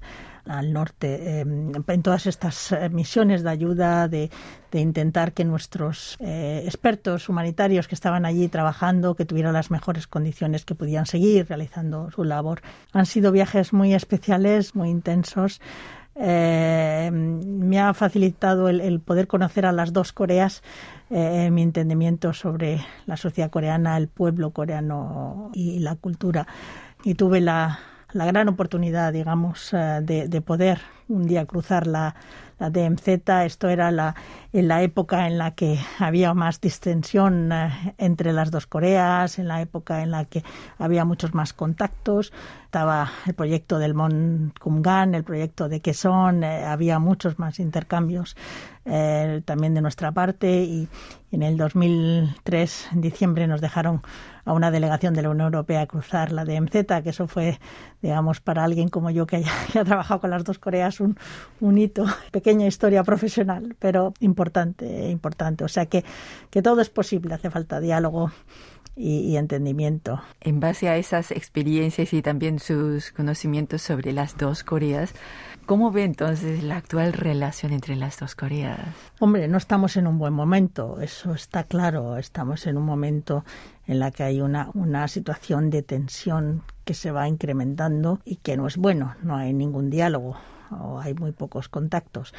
al 0.49 0.73
norte 0.73 1.39
em, 1.39 1.71
en 1.87 2.01
todas 2.01 2.25
estas 2.27 2.71
eh, 2.71 2.89
misiones 2.89 3.43
de 3.43 3.49
ayuda, 3.49 4.07
de, 4.07 4.29
intentar 4.73 5.33
que 5.33 5.43
nuestros 5.43 6.17
eh, 6.19 6.61
expertos 6.65 7.29
humanitarios 7.29 7.87
que 7.87 7.95
estaban 7.95 8.25
allí 8.25 8.47
trabajando, 8.47 9.15
que 9.15 9.25
tuvieran 9.25 9.53
las 9.53 9.71
mejores 9.71 10.05
condiciones, 10.05 10.65
que 10.65 10.75
pudieran 10.75 11.07
seguir 11.07 11.47
realizando 11.47 12.11
su 12.11 12.23
labor. 12.23 12.61
Han 12.93 13.07
sido 13.07 13.31
viajes 13.31 13.73
muy 13.73 13.95
especiales, 13.95 14.75
muy 14.75 14.89
intensos. 14.89 15.61
Eh, 16.15 17.09
me 17.11 17.79
ha 17.79 17.93
facilitado 17.95 18.69
el, 18.69 18.99
poder 18.99 19.25
conocer 19.27 19.65
a 19.65 19.71
las 19.71 19.93
dos 19.93 20.13
Coreas, 20.13 20.61
mi 21.09 21.61
entendimiento 21.61 22.33
sobre 22.33 22.81
la 23.05 23.17
sociedad 23.17 23.49
coreana, 23.49 23.97
el 23.97 24.09
pueblo 24.09 24.51
coreano 24.51 25.49
y 25.53 25.79
la 25.79 25.95
cultura. 25.95 26.45
Y 27.03 27.15
tuve 27.15 27.39
la, 27.39 27.79
la 28.13 28.25
gran 28.25 28.47
oportunidad, 28.49 29.13
digamos, 29.13 29.73
eh, 29.73 29.99
de, 30.01 30.27
de 30.27 30.41
poder 30.41 30.79
un 31.09 31.25
día 31.25 31.45
cruzar 31.45 31.87
la, 31.87 32.15
la 32.59 32.69
DMZ. 32.69 33.07
Esto 33.45 33.69
era 33.69 33.91
la, 33.91 34.15
en 34.53 34.67
la 34.67 34.81
época 34.81 35.27
en 35.27 35.37
la 35.37 35.51
que 35.51 35.79
había 35.99 36.33
más 36.33 36.59
distensión 36.59 37.51
eh, 37.51 37.93
entre 37.97 38.33
las 38.33 38.51
dos 38.51 38.67
Coreas, 38.67 39.39
en 39.39 39.47
la 39.47 39.61
época 39.61 40.01
en 40.01 40.11
la 40.11 40.25
que 40.25 40.43
había 40.77 41.05
muchos 41.05 41.33
más 41.33 41.53
contactos. 41.53 42.33
Estaba 42.65 43.09
el 43.25 43.33
proyecto 43.33 43.79
del 43.79 43.93
Kumgan, 44.59 45.15
el 45.15 45.23
proyecto 45.23 45.69
de 45.69 45.79
Quezon, 45.79 46.43
eh, 46.43 46.65
había 46.65 46.99
muchos 46.99 47.39
más 47.39 47.59
intercambios 47.59 48.35
eh, 48.85 49.41
también 49.45 49.73
de 49.73 49.81
nuestra 49.81 50.11
parte 50.11 50.63
y 50.63 50.87
en 51.31 51.43
el 51.43 51.57
2003, 51.57 52.89
en 52.93 53.01
diciembre, 53.01 53.47
nos 53.47 53.59
dejaron 53.59 54.01
a 54.45 54.53
una 54.53 54.71
delegación 54.71 55.13
de 55.13 55.21
la 55.21 55.29
Unión 55.29 55.47
Europea 55.47 55.85
cruzar 55.85 56.31
la 56.31 56.45
DMZ, 56.45 56.85
que 57.03 57.09
eso 57.09 57.27
fue, 57.27 57.59
digamos, 58.01 58.39
para 58.39 58.63
alguien 58.63 58.87
como 58.87 59.09
yo 59.09 59.27
que 59.27 59.37
haya 59.37 59.51
trabajado 59.83 60.21
con 60.21 60.29
las 60.29 60.45
dos 60.45 60.57
Coreas, 60.57 60.96
un, 60.99 61.17
un 61.59 61.77
hito, 61.77 62.05
pequeña 62.31 62.67
historia 62.67 63.03
profesional, 63.03 63.75
pero 63.79 64.13
importante, 64.19 65.09
importante. 65.09 65.63
O 65.63 65.67
sea 65.67 65.85
que, 65.85 66.03
que 66.49 66.61
todo 66.61 66.81
es 66.81 66.89
posible, 66.89 67.33
hace 67.33 67.49
falta 67.49 67.79
diálogo. 67.79 68.31
Y, 68.99 69.37
entendimiento. 69.37 70.23
En 70.41 70.59
base 70.59 70.89
a 70.89 70.97
esas 70.97 71.29
experiencias 71.29 72.13
y 72.13 72.23
también 72.23 72.57
sus 72.57 73.11
conocimientos 73.11 73.83
sobre 73.83 74.11
las 74.11 74.35
dos 74.37 74.63
Coreas, 74.63 75.13
¿cómo 75.67 75.91
ve 75.91 76.03
entonces 76.03 76.63
la 76.63 76.77
actual 76.77 77.13
relación 77.13 77.73
entre 77.73 77.95
las 77.95 78.17
dos 78.17 78.33
Coreas? 78.33 78.79
Hombre, 79.19 79.47
no 79.47 79.59
estamos 79.59 79.97
en 79.97 80.07
un 80.07 80.17
buen 80.17 80.33
momento, 80.33 80.99
eso 80.99 81.35
está 81.35 81.63
claro. 81.65 82.17
Estamos 82.17 82.65
en 82.65 82.75
un 82.75 82.85
momento 82.85 83.45
en 83.85 83.99
la 83.99 84.09
que 84.09 84.23
hay 84.23 84.41
una, 84.41 84.71
una 84.73 85.07
situación 85.07 85.69
de 85.69 85.83
tensión 85.83 86.63
que 86.83 86.95
se 86.95 87.11
va 87.11 87.27
incrementando 87.27 88.19
y 88.25 88.37
que 88.37 88.57
no 88.57 88.65
es 88.65 88.77
bueno, 88.77 89.15
no 89.21 89.35
hay 89.35 89.53
ningún 89.53 89.91
diálogo 89.91 90.37
o 90.71 90.99
hay 90.99 91.13
muy 91.13 91.31
pocos 91.31 91.69
contactos. 91.69 92.33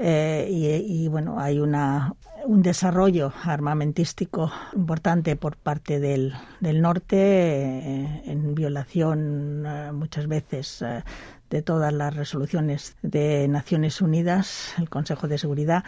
Eh, 0.00 0.46
y, 0.48 1.08
bueno, 1.08 1.40
hay 1.40 1.58
una, 1.58 2.14
un 2.44 2.62
desarrollo 2.62 3.32
armamentístico 3.42 4.52
importante 4.74 5.34
por 5.34 5.56
parte 5.56 5.98
del, 5.98 6.34
del 6.60 6.80
norte 6.80 7.16
eh, 7.16 8.22
en 8.26 8.54
violación 8.54 9.64
eh, 9.66 9.90
muchas 9.92 10.28
veces 10.28 10.84
de 11.50 11.62
todas 11.62 11.92
las 11.92 12.14
resoluciones 12.14 12.96
de 13.02 13.48
Naciones 13.48 14.00
Unidas, 14.00 14.74
el 14.78 14.88
Consejo 14.88 15.26
de 15.26 15.38
Seguridad. 15.38 15.82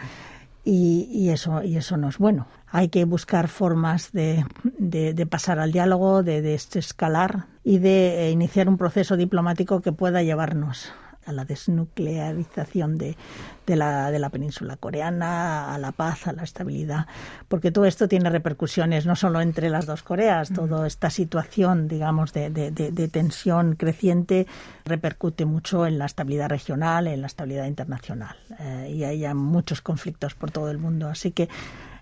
Y, 0.63 1.07
y, 1.11 1.29
eso 1.29 1.63
y 1.63 1.77
eso 1.77 1.97
no 1.97 2.09
es 2.09 2.19
bueno. 2.19 2.47
Hay 2.67 2.89
que 2.89 3.05
buscar 3.05 3.47
formas 3.47 4.11
de, 4.11 4.45
de, 4.77 5.13
de 5.13 5.25
pasar 5.25 5.57
al 5.57 5.71
diálogo, 5.71 6.21
de, 6.21 6.41
de 6.41 6.53
escalar 6.53 7.47
y 7.63 7.79
de 7.79 8.29
iniciar 8.31 8.69
un 8.69 8.77
proceso 8.77 9.17
diplomático 9.17 9.81
que 9.81 9.91
pueda 9.91 10.21
llevarnos 10.21 10.91
a 11.31 11.33
la 11.33 11.45
desnuclearización 11.45 12.97
de, 12.97 13.17
de, 13.65 13.75
la, 13.75 14.11
de 14.11 14.19
la 14.19 14.29
península 14.29 14.77
coreana, 14.77 15.73
a 15.73 15.77
la 15.77 15.91
paz, 15.91 16.27
a 16.27 16.33
la 16.33 16.43
estabilidad, 16.43 17.07
porque 17.47 17.71
todo 17.71 17.85
esto 17.85 18.07
tiene 18.07 18.29
repercusiones 18.29 19.05
no 19.05 19.15
solo 19.15 19.41
entre 19.41 19.69
las 19.69 19.85
dos 19.85 20.03
Coreas, 20.03 20.51
toda 20.53 20.85
esta 20.85 21.09
situación, 21.09 21.87
digamos, 21.87 22.33
de, 22.33 22.49
de, 22.49 23.07
tensión 23.07 23.75
creciente 23.75 24.45
repercute 24.85 25.45
mucho 25.45 25.85
en 25.85 25.97
la 25.97 26.05
estabilidad 26.05 26.49
regional, 26.49 27.07
en 27.07 27.21
la 27.21 27.27
estabilidad 27.27 27.65
internacional, 27.65 28.35
eh, 28.59 28.91
y 28.93 29.03
hay 29.03 29.33
muchos 29.33 29.81
conflictos 29.81 30.35
por 30.35 30.51
todo 30.51 30.69
el 30.69 30.77
mundo, 30.77 31.07
así 31.07 31.31
que 31.31 31.49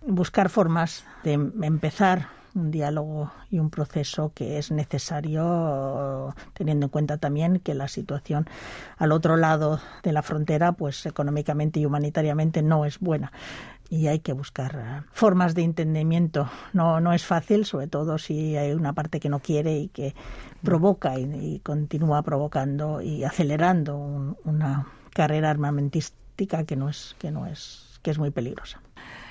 buscar 0.05 0.49
formas 0.49 1.03
de 1.23 1.33
empezar 1.33 2.38
un 2.59 2.71
diálogo 2.71 3.31
y 3.49 3.59
un 3.59 3.69
proceso 3.69 4.31
que 4.33 4.57
es 4.57 4.71
necesario 4.71 6.35
teniendo 6.53 6.87
en 6.87 6.89
cuenta 6.89 7.17
también 7.17 7.59
que 7.59 7.73
la 7.73 7.87
situación 7.87 8.47
al 8.97 9.11
otro 9.11 9.37
lado 9.37 9.79
de 10.03 10.13
la 10.13 10.21
frontera 10.21 10.73
pues 10.73 11.05
económicamente 11.05 11.79
y 11.79 11.85
humanitariamente 11.85 12.61
no 12.61 12.85
es 12.85 12.99
buena 12.99 13.31
y 13.89 14.07
hay 14.07 14.19
que 14.19 14.33
buscar 14.33 14.75
eh, 14.75 15.03
formas 15.11 15.55
de 15.55 15.63
entendimiento. 15.63 16.49
No, 16.73 16.99
no 16.99 17.11
es 17.13 17.25
fácil, 17.25 17.65
sobre 17.65 17.87
todo 17.87 18.17
si 18.17 18.55
hay 18.55 18.71
una 18.73 18.93
parte 18.93 19.19
que 19.19 19.29
no 19.29 19.39
quiere 19.39 19.79
y 19.79 19.87
que 19.87 20.13
provoca 20.63 21.17
y, 21.19 21.59
continúa 21.63 22.21
provocando 22.21 23.01
y 23.01 23.23
acelerando 23.23 24.37
una 24.43 24.87
carrera 25.13 25.49
armamentística 25.49 26.63
que 26.63 26.75
no 26.75 26.89
es 26.89 27.15
que 27.19 27.31
no 27.31 27.47
es 27.47 27.99
que 28.01 28.11
es 28.11 28.19
muy 28.19 28.31
peligrosa. 28.31 28.81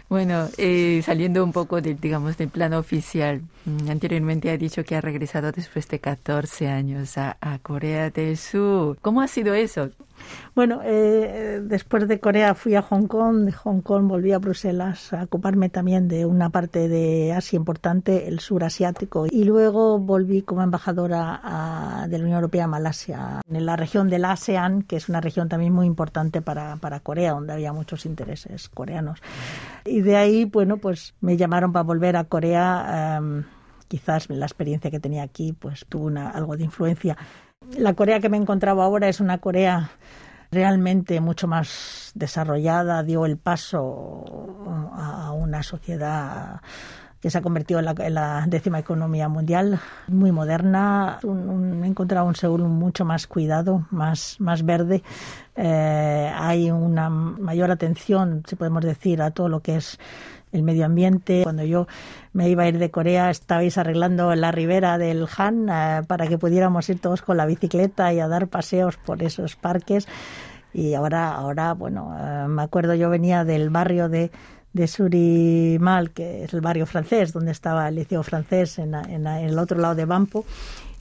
Bueno, 0.08 0.48
eh, 0.56 1.02
saliendo 1.04 1.44
un 1.44 1.52
poco 1.52 1.82
del, 1.82 2.00
digamos, 2.00 2.38
del 2.38 2.48
plano 2.48 2.78
oficial, 2.78 3.42
mm, 3.66 3.90
anteriormente 3.90 4.50
ha 4.50 4.56
dicho 4.56 4.82
que 4.82 4.96
ha 4.96 5.02
regresado 5.02 5.52
después 5.52 5.86
de 5.88 5.98
14 5.98 6.68
años 6.68 7.18
a, 7.18 7.36
Corea 7.62 8.08
del 8.08 8.38
Sur. 8.38 8.96
¿Cómo 9.02 9.20
ha 9.20 9.28
sido 9.28 9.52
eso? 9.52 9.90
Bueno, 10.54 10.80
eh, 10.84 11.60
después 11.62 12.08
de 12.08 12.18
Corea 12.18 12.54
fui 12.54 12.74
a 12.74 12.82
Hong 12.82 13.06
Kong, 13.06 13.44
de 13.44 13.52
Hong 13.52 13.80
Kong 13.80 14.08
volví 14.08 14.32
a 14.32 14.38
Bruselas 14.38 15.12
a 15.12 15.24
ocuparme 15.24 15.68
también 15.68 16.08
de 16.08 16.26
una 16.26 16.50
parte 16.50 16.88
de 16.88 17.32
Asia 17.32 17.56
importante, 17.56 18.26
el 18.26 18.40
sur 18.40 18.64
asiático, 18.64 19.26
y 19.30 19.44
luego 19.44 19.98
volví 19.98 20.42
como 20.42 20.62
embajadora 20.62 22.06
de 22.08 22.18
la 22.18 22.24
Unión 22.24 22.36
Europea 22.36 22.64
a 22.64 22.68
Malasia, 22.68 23.40
en 23.48 23.66
la 23.66 23.76
región 23.76 24.08
del 24.08 24.24
ASEAN, 24.24 24.82
que 24.82 24.96
es 24.96 25.08
una 25.08 25.20
región 25.20 25.48
también 25.48 25.72
muy 25.72 25.86
importante 25.86 26.42
para, 26.42 26.76
para 26.76 27.00
Corea, 27.00 27.32
donde 27.32 27.52
había 27.52 27.72
muchos 27.72 28.04
intereses 28.04 28.68
coreanos. 28.68 29.20
Y 29.84 29.97
de 30.00 30.16
ahí, 30.16 30.44
bueno, 30.44 30.78
pues 30.78 31.14
me 31.20 31.36
llamaron 31.36 31.72
para 31.72 31.84
volver 31.84 32.16
a 32.16 32.24
Corea. 32.24 33.16
Em, 33.18 33.44
quizás 33.88 34.28
la 34.28 34.44
experiencia 34.44 34.90
que 34.90 35.00
tenía 35.00 35.22
aquí 35.22 35.54
pues 35.54 35.86
tuvo 35.88 36.06
una, 36.06 36.30
algo 36.30 36.56
de 36.56 36.64
influencia 36.64 37.16
la 37.76 37.94
Corea 37.94 38.20
que 38.20 38.28
me 38.28 38.36
encontraba 38.36 38.84
ahora 38.84 39.08
es 39.08 39.20
una 39.20 39.38
Corea 39.38 39.90
realmente 40.50 41.20
mucho 41.20 41.46
más 41.46 42.12
desarrollada, 42.14 43.02
dio 43.02 43.26
el 43.26 43.36
paso 43.36 44.24
a 44.94 45.32
una 45.32 45.62
sociedad 45.62 46.60
que 47.20 47.30
se 47.30 47.38
ha 47.38 47.42
convertido 47.42 47.80
en 47.80 48.14
la, 48.14 48.44
décima 48.46 48.78
economía 48.78 49.28
mundial, 49.28 49.80
muy 50.06 50.30
moderna. 50.30 51.18
he 51.22 51.86
encontrado 51.86 52.26
un 52.26 52.36
Seúl 52.36 52.62
mucho 52.62 53.04
más 53.04 53.26
cuidado, 53.26 53.86
más, 53.90 54.36
más 54.38 54.64
verde. 54.64 55.02
Eh, 55.56 56.32
hay 56.34 56.70
una 56.70 57.10
mayor 57.10 57.70
atención, 57.72 58.44
si 58.46 58.54
podemos 58.54 58.84
decir, 58.84 59.20
a 59.20 59.32
todo 59.32 59.48
lo 59.48 59.60
que 59.60 59.76
es 59.76 59.98
el 60.52 60.62
medio 60.62 60.86
ambiente. 60.86 61.42
Cuando 61.42 61.64
yo 61.64 61.88
me 62.32 62.48
iba 62.48 62.62
a 62.62 62.68
ir 62.68 62.78
de 62.78 62.90
Corea, 62.90 63.30
estabais 63.30 63.76
arreglando 63.78 64.34
la 64.36 64.52
ribera 64.52 64.96
del 64.96 65.26
Han 65.36 65.68
eh, 65.68 66.02
para 66.06 66.28
que 66.28 66.38
pudiéramos 66.38 66.88
ir 66.88 67.00
todos 67.00 67.22
con 67.22 67.36
la 67.36 67.46
bicicleta 67.46 68.12
y 68.12 68.20
a 68.20 68.28
dar 68.28 68.46
paseos 68.46 68.96
por 68.96 69.24
esos 69.24 69.56
parques. 69.56 70.06
Y 70.72 70.94
ahora, 70.94 71.34
ahora 71.34 71.74
bueno, 71.74 72.14
eh, 72.16 72.46
me 72.46 72.62
acuerdo 72.62 72.94
yo 72.94 73.10
venía 73.10 73.44
del 73.44 73.70
barrio 73.70 74.08
de, 74.08 74.30
de 74.78 74.86
Surimal, 74.86 76.10
que 76.12 76.44
es 76.44 76.54
el 76.54 76.60
barrio 76.60 76.86
francés, 76.86 77.32
donde 77.32 77.52
estaba 77.52 77.88
el 77.88 77.96
liceo 77.96 78.22
francés 78.22 78.78
en, 78.78 78.94
en 78.94 79.26
el 79.26 79.58
otro 79.58 79.78
lado 79.78 79.94
de 79.94 80.04
Bampo 80.04 80.44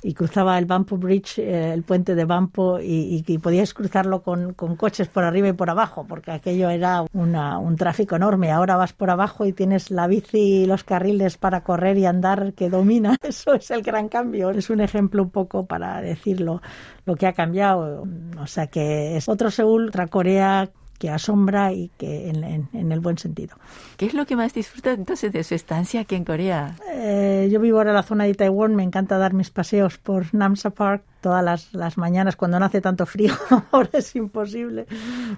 y 0.03 0.13
cruzaba 0.13 0.57
el 0.57 0.65
Bampo 0.65 0.97
Bridge, 0.97 1.39
eh, 1.39 1.73
el 1.73 1.83
puente 1.83 2.15
de 2.15 2.25
Bampo, 2.25 2.79
y, 2.79 3.23
y, 3.27 3.37
podíais 3.39 3.73
cruzarlo 3.73 4.21
con, 4.21 4.53
con, 4.53 4.75
coches 4.75 5.07
por 5.07 5.23
arriba 5.23 5.49
y 5.49 5.53
por 5.53 5.69
abajo, 5.69 6.05
porque 6.07 6.31
aquello 6.31 6.69
era 6.69 7.03
una, 7.13 7.57
un 7.57 7.75
tráfico 7.75 8.15
enorme. 8.15 8.51
Ahora 8.51 8.77
vas 8.77 8.93
por 8.93 9.09
abajo 9.09 9.45
y 9.45 9.53
tienes 9.53 9.91
la 9.91 10.07
bici 10.07 10.37
y 10.37 10.65
los 10.65 10.83
carriles 10.83 11.37
para 11.37 11.61
correr 11.61 11.97
y 11.97 12.05
andar 12.05 12.53
que 12.53 12.69
domina. 12.69 13.17
Eso 13.23 13.53
es 13.53 13.71
el 13.71 13.81
gran 13.81 14.07
cambio. 14.07 14.51
Es 14.51 14.69
un 14.69 14.81
ejemplo 14.81 15.23
un 15.23 15.31
poco 15.31 15.65
para 15.65 16.01
decirlo 16.01 16.61
lo 17.05 17.15
que 17.15 17.27
ha 17.27 17.33
cambiado. 17.33 18.05
O 18.39 18.47
sea 18.47 18.67
que 18.67 19.17
es 19.17 19.27
otro 19.27 19.49
Seúl, 19.51 19.87
otra 19.89 20.07
Corea 20.07 20.69
que 20.97 21.09
asombra 21.09 21.73
y 21.73 21.89
que 21.97 22.29
en, 22.29 22.91
el 22.91 22.99
buen 22.99 23.17
sentido. 23.17 23.57
¿Qué 23.97 24.05
es 24.05 24.13
lo 24.13 24.25
que 24.25 24.35
más 24.35 24.53
disfruta 24.53 24.91
entonces 24.91 25.31
de 25.31 25.43
su 25.43 25.55
estancia 25.55 26.01
aquí 26.01 26.15
en 26.15 26.25
Corea? 26.25 26.75
Eh, 26.91 27.49
yo 27.51 27.59
vivo 27.59 27.77
ahora 27.77 27.91
en 27.91 27.95
la 27.95 28.03
zona 28.03 28.23
de 28.23 28.33
Taiwán, 28.33 28.75
me 28.75 28.83
encanta 28.83 29.17
dar 29.17 29.33
mis 29.33 29.49
paseos 29.49 29.97
por 29.97 30.33
Namsa 30.33 30.71
Park 30.71 31.03
todas 31.21 31.43
las, 31.43 31.73
las 31.73 31.97
mañanas 31.97 32.35
cuando 32.35 32.59
no 32.59 32.65
hace 32.65 32.79
tanto 32.81 33.05
frío, 33.05 33.33
ahora 33.71 33.89
es 33.93 34.15
imposible. 34.15 34.85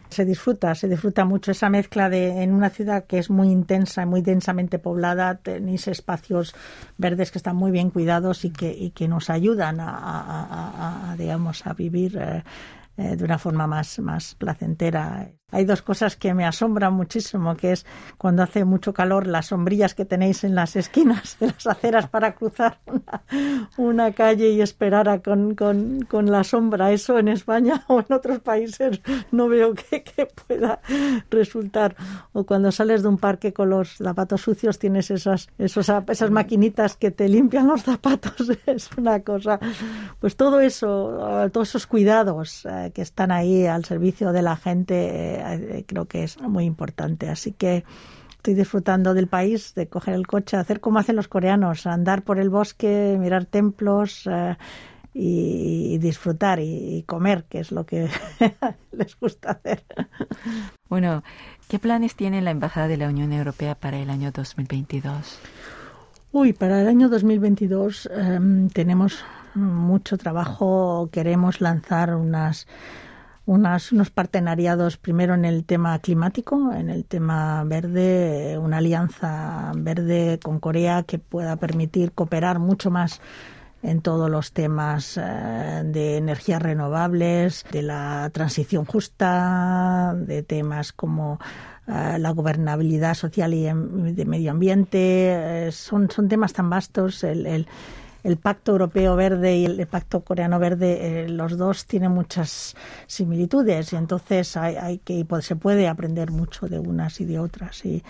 Se 0.09 0.25
disfruta, 0.25 0.75
se 0.75 0.87
disfruta 0.87 1.25
mucho 1.25 1.51
esa 1.51 1.69
mezcla 1.69 2.09
de 2.09 2.43
en 2.43 2.53
una 2.53 2.69
ciudad 2.69 3.05
que 3.05 3.17
es 3.17 3.29
muy 3.29 3.49
intensa, 3.49 4.05
muy 4.05 4.21
densamente 4.21 4.79
poblada, 4.79 5.35
tenéis 5.35 5.87
espacios 5.87 6.53
verdes 6.97 7.31
que 7.31 7.39
están 7.39 7.55
muy 7.55 7.71
bien 7.71 7.89
cuidados 7.89 8.45
y 8.45 8.51
que, 8.51 8.71
y 8.71 8.91
que 8.91 9.07
nos 9.07 9.29
ayudan 9.29 9.77
a, 9.79 11.15
digamos, 11.17 11.65
a 11.65 11.73
vivir 11.73 12.17
eh, 12.17 12.43
eh, 12.97 13.15
de 13.15 13.23
una 13.23 13.37
forma 13.37 13.65
más, 13.65 13.99
más 13.99 14.35
placentera 14.35 15.31
hay 15.51 15.65
dos 15.65 15.81
cosas 15.81 16.15
que 16.15 16.33
me 16.33 16.45
asombran 16.45 16.93
muchísimo, 16.93 17.55
que 17.55 17.71
es 17.71 17.85
cuando 18.17 18.43
hace 18.43 18.65
mucho 18.65 18.93
calor 18.93 19.27
las 19.27 19.47
sombrillas 19.47 19.95
que 19.95 20.05
tenéis 20.05 20.43
en 20.43 20.55
las 20.55 20.75
esquinas 20.75 21.37
de 21.39 21.47
las 21.47 21.65
aceras 21.67 22.07
para 22.07 22.33
cruzar 22.33 22.77
una, 23.77 24.11
calle 24.11 24.49
y 24.49 24.61
esperar 24.61 25.07
a 25.09 25.19
con, 25.19 25.55
con, 25.55 26.01
con, 26.09 26.31
la 26.31 26.43
sombra. 26.43 26.91
Eso 26.91 27.17
en 27.19 27.27
España 27.29 27.83
o 27.87 27.99
en 27.99 28.13
otros 28.13 28.39
países 28.39 29.01
no 29.31 29.47
veo 29.47 29.73
que, 29.73 30.03
que, 30.03 30.27
pueda 30.47 30.79
resultar. 31.29 31.95
O 32.33 32.43
cuando 32.45 32.71
sales 32.71 33.03
de 33.03 33.09
un 33.09 33.17
parque 33.17 33.53
con 33.53 33.69
los 33.69 33.97
zapatos 33.97 34.41
sucios 34.41 34.79
tienes 34.79 35.11
esas, 35.11 35.49
esos, 35.57 35.89
esas 36.07 36.31
maquinitas 36.31 36.95
que 36.95 37.11
te 37.11 37.27
limpian 37.27 37.67
los 37.67 37.83
zapatos. 37.83 38.49
Es 38.65 38.89
una 38.97 39.21
cosa. 39.21 39.59
Pues 40.19 40.35
todo 40.35 40.59
eso, 40.59 41.49
todos 41.51 41.69
esos 41.69 41.87
cuidados 41.87 42.65
eh, 42.65 42.91
que 42.93 43.01
están 43.01 43.31
ahí 43.31 43.65
al 43.65 43.85
servicio 43.85 44.31
de 44.31 44.41
la 44.41 44.55
gente 44.55 45.38
eh, 45.39 45.83
creo 45.87 46.05
que 46.05 46.23
es 46.23 46.39
muy 46.41 46.65
importante. 46.65 47.29
Así 47.29 47.51
que 47.51 47.83
estoy 48.31 48.53
disfrutando 48.53 49.13
del 49.13 49.27
país, 49.27 49.73
de 49.75 49.87
coger 49.87 50.13
el 50.13 50.25
coche, 50.25 50.57
hacer 50.57 50.79
como 50.79 50.99
hacen 50.99 51.15
los 51.15 51.27
coreanos, 51.27 51.85
andar 51.85 52.23
por 52.23 52.39
el 52.39 52.49
bosque, 52.49 53.17
mirar 53.19 53.45
templos 53.45 54.27
eh, 54.31 54.55
y, 55.13 55.97
disfrutar 55.97 56.59
y, 56.61 57.03
comer, 57.05 57.45
que 57.49 57.59
es 57.59 57.71
lo 57.71 57.85
que 57.85 58.09
les 58.91 59.19
gusta 59.19 59.51
hacer. 59.51 59.83
Bueno, 60.89 61.23
¿qué 61.67 61.79
planes 61.79 62.15
tiene 62.15 62.41
la 62.41 62.51
Embajada 62.51 62.87
de 62.87 62.97
la 62.97 63.09
Unión 63.09 63.33
Europea 63.33 63.75
para 63.75 63.97
el 63.97 64.09
año 64.09 64.31
2022? 64.31 65.39
Uy, 66.31 66.53
para 66.53 66.81
el 66.81 66.87
año 66.87 67.09
2022 67.09 68.09
em, 68.13 68.69
tenemos 68.69 69.25
mucho 69.55 70.17
trabajo. 70.17 71.09
Queremos 71.11 71.59
lanzar 71.59 72.15
unas 72.15 72.67
unas, 73.49 73.91
unos 73.91 74.11
partenariados 74.11 74.97
primero 74.97 75.33
en 75.33 75.43
el 75.43 75.65
tema 75.65 75.97
climático, 75.97 76.71
en 76.71 76.91
el 76.91 77.03
tema 77.03 77.63
verde, 77.63 78.59
una 78.59 78.77
alianza 78.77 79.71
verde 79.75 80.39
con 80.39 80.59
Corea 80.59 81.01
que 81.01 81.17
pueda 81.17 81.55
permitir 81.55 82.11
cooperar 82.11 82.59
mucho 82.59 82.91
más 82.91 83.21
en 83.81 84.01
todos 84.01 84.29
los 84.29 84.51
temas 84.51 85.17
eh, 85.17 85.81
de 85.83 86.17
energías 86.17 86.61
renovables, 86.61 87.65
de 87.71 87.81
la 87.81 88.29
transición 88.31 88.85
justa, 88.85 90.13
de 90.15 90.43
temas 90.43 90.93
como 90.93 91.39
eh, 91.87 92.19
la 92.19 92.29
gobernabilidad 92.29 93.15
social 93.15 93.55
y 93.55 93.63
de 93.63 94.25
medio 94.25 94.51
ambiente. 94.51 94.99
Eh, 94.99 95.71
son, 95.71 96.11
son 96.11 96.27
temas 96.27 96.53
tan 96.53 96.69
vastos. 96.69 97.23
el, 97.23 97.47
el 97.47 97.67
el 98.23 98.37
Pacto 98.37 98.73
Europeo 98.73 99.15
Verde 99.15 99.57
y 99.57 99.65
el 99.65 99.87
Pacto 99.87 100.21
Coreano 100.21 100.59
Verde, 100.59 101.23
eh, 101.23 101.29
los 101.29 101.57
dos 101.57 101.85
tienen 101.85 102.11
muchas 102.11 102.75
similitudes 103.07 103.93
y 103.93 103.95
entonces 103.95 104.57
hay, 104.57 104.75
hay 104.75 104.97
que 104.99 105.23
pues, 105.25 105.45
se 105.45 105.55
puede 105.55 105.87
aprender 105.87 106.31
mucho 106.31 106.67
de 106.67 106.79
unas 106.79 107.21
y 107.21 107.25
de 107.25 107.39
otras. 107.39 107.85
Y, 107.85 108.03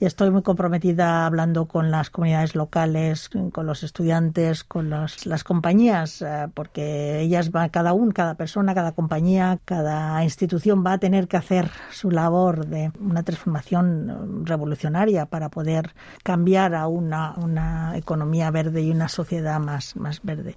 estoy 0.00 0.30
muy 0.30 0.42
comprometida 0.42 1.24
hablando 1.24 1.64
con 1.64 1.90
las 1.90 2.10
comunidades 2.10 2.54
locales, 2.54 3.30
con 3.52 3.64
los 3.64 3.82
estudiantes, 3.82 4.62
con 4.62 4.90
las 4.90 5.44
compañías, 5.44 6.20
eh, 6.20 6.48
porque 6.52 7.20
ellas 7.20 7.50
van, 7.50 7.70
cada 7.70 7.94
uno, 7.94 8.12
cada 8.12 8.34
persona, 8.34 8.74
cada 8.74 8.92
compañía, 8.92 9.58
cada 9.64 10.22
institución 10.22 10.84
va 10.84 10.92
a 10.92 10.98
tener 10.98 11.26
que 11.26 11.38
hacer 11.38 11.70
su 11.90 12.10
labor 12.10 12.66
de 12.66 12.92
una 13.00 13.22
transformación 13.22 14.44
revolucionaria 14.44 15.24
para 15.24 15.48
poder 15.48 15.94
cambiar 16.22 16.74
a 16.74 16.86
una, 16.86 17.34
una 17.38 17.96
economía 17.96 18.50
verde 18.50 18.82
y 18.82 18.90
una 18.90 19.08
sociedad 19.08 19.53
más, 19.58 19.96
más 19.96 20.20
verde. 20.22 20.56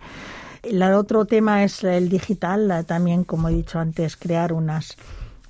El 0.63 0.81
otro 0.83 1.25
tema 1.25 1.63
es 1.63 1.83
el 1.83 2.09
digital, 2.09 2.85
también, 2.85 3.23
como 3.23 3.49
he 3.49 3.53
dicho 3.53 3.79
antes, 3.79 4.17
crear 4.17 4.53
unas, 4.53 4.97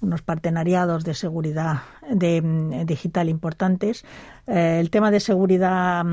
unos 0.02 0.22
partenariados 0.22 1.04
de 1.04 1.14
seguridad 1.14 1.82
de, 2.10 2.42
mm, 2.42 2.86
digital 2.86 3.30
importantes. 3.30 4.06
Eh, 4.46 4.78
el 4.80 4.90
tema 4.90 5.10
de 5.10 5.20
seguridad, 5.20 6.06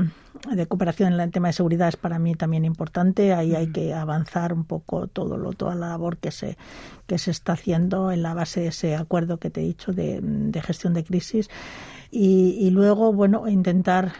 de 0.51 0.65
cooperación 0.65 1.13
en 1.13 1.19
el 1.19 1.31
tema 1.31 1.49
de 1.49 1.53
seguridad 1.53 1.89
es 1.89 1.97
para 1.97 2.19
mí 2.19 2.35
también 2.35 2.65
importante. 2.65 3.33
Ahí 3.33 3.53
hay 3.55 3.67
que 3.67 3.93
avanzar 3.93 4.53
un 4.53 4.63
poco 4.63 5.07
todo 5.07 5.37
lo, 5.37 5.53
toda 5.53 5.75
la 5.75 5.89
labor 5.89 6.17
que 6.17 6.31
se, 6.31 6.57
que 7.05 7.17
se 7.17 7.31
está 7.31 7.53
haciendo 7.53 8.11
en 8.11 8.23
la 8.23 8.33
base 8.33 8.61
de 8.61 8.67
ese 8.67 8.95
acuerdo 8.95 9.37
que 9.37 9.49
te 9.49 9.61
he 9.61 9.65
dicho 9.65 9.93
de, 9.93 10.19
de 10.21 10.61
gestión 10.61 10.93
de 10.93 11.03
crisis. 11.03 11.49
Y, 12.11 12.57
y 12.59 12.71
luego, 12.71 13.13
bueno, 13.13 13.47
intentar 13.47 14.13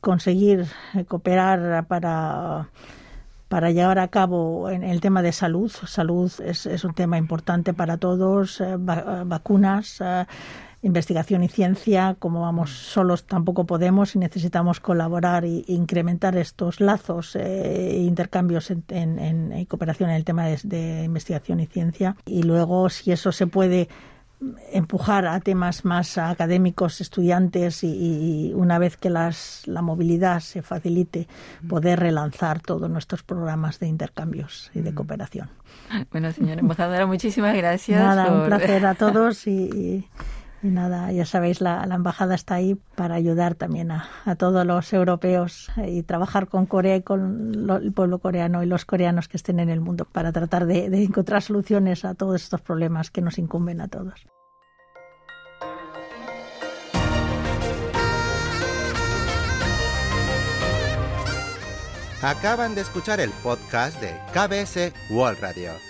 conseguir 0.00 0.66
eh, 0.94 1.04
cooperar 1.04 1.86
para 1.86 2.68
para 3.50 3.72
llevar 3.72 3.98
a 3.98 4.06
cabo 4.06 4.70
en 4.70 4.84
el 4.84 5.00
tema 5.00 5.22
de 5.22 5.32
salud. 5.32 5.72
Salud 5.72 6.32
es, 6.40 6.66
es 6.66 6.84
un 6.84 6.94
tema 6.94 7.18
importante 7.18 7.74
para 7.74 7.96
todos, 7.96 8.60
eh, 8.60 8.76
vacunas, 8.76 10.00
eh, 10.00 10.24
investigación 10.82 11.42
y 11.42 11.48
ciencia. 11.48 12.14
Como 12.20 12.42
vamos 12.42 12.70
solos 12.70 13.24
tampoco 13.24 13.66
podemos 13.66 14.14
y 14.14 14.20
necesitamos 14.20 14.78
colaborar 14.78 15.44
e 15.44 15.64
incrementar 15.66 16.36
estos 16.36 16.78
lazos 16.78 17.34
e 17.34 17.98
intercambios 18.06 18.70
en, 18.70 18.84
en, 19.18 19.64
cooperación 19.64 20.10
en 20.10 20.16
el 20.16 20.24
tema 20.24 20.46
de 20.46 21.02
investigación 21.04 21.58
y 21.58 21.66
ciencia. 21.66 22.14
Y 22.26 22.44
luego, 22.44 22.88
si 22.88 23.10
eso 23.10 23.32
se 23.32 23.48
puede 23.48 23.88
empujar 24.72 25.26
a 25.26 25.38
temas 25.40 25.84
más 25.84 26.16
académicos, 26.16 27.00
estudiantes 27.00 27.84
y, 27.84 28.52
una 28.54 28.78
vez 28.78 28.96
que 28.96 29.10
las, 29.10 29.62
la 29.66 29.82
movilidad 29.82 30.40
se 30.40 30.62
facilite, 30.62 31.28
poder 31.68 32.00
relanzar 32.00 32.60
todos 32.60 32.88
nuestros 32.88 33.22
programas 33.22 33.78
de 33.80 33.88
intercambios 33.88 34.70
y 34.74 34.80
de 34.80 34.92
mm. 34.92 34.94
cooperación. 34.94 35.50
Bueno, 36.10 36.32
señora 36.32 36.60
embajadora, 36.60 37.06
muchísimas 37.06 37.54
gracias. 37.54 38.00
Nada, 38.00 38.32
un 38.32 38.46
placer 38.46 38.86
a 38.86 38.94
todos 38.94 39.46
y, 39.46 40.08
nada, 40.62 41.10
ya 41.12 41.24
sabéis, 41.24 41.60
la, 41.60 41.82
embajada 41.84 42.34
está 42.34 42.54
ahí 42.54 42.74
para 42.94 43.14
ayudar 43.14 43.54
también 43.54 43.90
a, 43.90 44.08
todos 44.36 44.66
los 44.66 44.92
europeos 44.92 45.70
y 45.86 46.02
trabajar 46.02 46.48
con 46.48 46.66
Corea 46.66 46.96
y 46.96 47.02
con 47.02 47.68
el 47.82 47.92
pueblo 47.92 48.18
coreano 48.18 48.62
y 48.62 48.66
los 48.66 48.84
coreanos 48.84 49.28
que 49.28 49.36
estén 49.36 49.60
en 49.60 49.70
el 49.70 49.80
mundo 49.80 50.04
para 50.04 50.32
tratar 50.32 50.66
de 50.66 50.86
encontrar 51.02 51.42
soluciones 51.42 52.04
a 52.04 52.14
todos 52.14 52.42
estos 52.42 52.60
problemas 52.60 53.10
que 53.10 53.22
nos 53.22 53.38
incumben 53.38 53.80
a 53.80 53.88
todos. 53.88 54.26
Acaban 62.22 62.74
de 62.74 62.82
escuchar 62.82 63.18
el 63.18 63.30
podcast 63.42 63.98
de 64.00 64.12
KBS 64.34 64.92
World 65.10 65.40
Radio. 65.40 65.89